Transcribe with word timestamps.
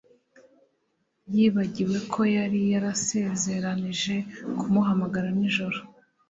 Yibagiwe 1.35 1.97
ko 2.11 2.21
yari 2.35 2.59
yarasezeranije 2.73 4.15
kumuhamagara 4.59 5.29
nijoro 5.37 5.77